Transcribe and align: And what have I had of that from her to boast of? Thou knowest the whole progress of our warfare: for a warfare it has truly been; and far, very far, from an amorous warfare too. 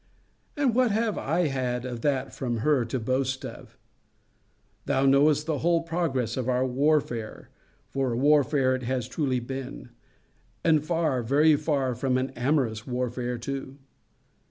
And 0.57 0.73
what 0.73 0.89
have 0.89 1.15
I 1.15 1.45
had 1.45 1.85
of 1.85 2.01
that 2.01 2.33
from 2.33 2.57
her 2.65 2.85
to 2.85 2.99
boast 2.99 3.45
of? 3.45 3.77
Thou 4.87 5.05
knowest 5.05 5.45
the 5.45 5.59
whole 5.59 5.83
progress 5.83 6.37
of 6.37 6.49
our 6.49 6.65
warfare: 6.65 7.49
for 7.87 8.11
a 8.13 8.17
warfare 8.17 8.73
it 8.73 8.81
has 8.81 9.07
truly 9.07 9.39
been; 9.39 9.89
and 10.63 10.83
far, 10.83 11.21
very 11.21 11.55
far, 11.55 11.93
from 11.93 12.17
an 12.17 12.31
amorous 12.31 12.87
warfare 12.87 13.37
too. 13.37 13.77